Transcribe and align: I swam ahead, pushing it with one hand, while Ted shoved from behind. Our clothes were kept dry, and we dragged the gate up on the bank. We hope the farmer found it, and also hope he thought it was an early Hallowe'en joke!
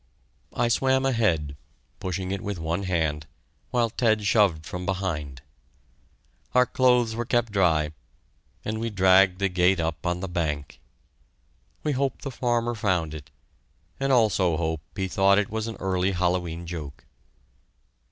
I 0.55 0.67
swam 0.67 1.05
ahead, 1.05 1.55
pushing 1.99 2.31
it 2.31 2.41
with 2.41 2.57
one 2.57 2.85
hand, 2.85 3.27
while 3.69 3.91
Ted 3.91 4.25
shoved 4.25 4.65
from 4.65 4.83
behind. 4.83 5.43
Our 6.55 6.65
clothes 6.65 7.15
were 7.15 7.23
kept 7.23 7.51
dry, 7.51 7.91
and 8.65 8.79
we 8.79 8.89
dragged 8.89 9.37
the 9.37 9.47
gate 9.47 9.79
up 9.79 10.07
on 10.07 10.19
the 10.19 10.27
bank. 10.27 10.79
We 11.83 11.91
hope 11.91 12.23
the 12.23 12.31
farmer 12.31 12.73
found 12.73 13.13
it, 13.13 13.29
and 13.99 14.11
also 14.11 14.57
hope 14.57 14.81
he 14.95 15.07
thought 15.07 15.37
it 15.37 15.51
was 15.51 15.67
an 15.67 15.75
early 15.75 16.13
Hallowe'en 16.13 16.65
joke! 16.65 17.05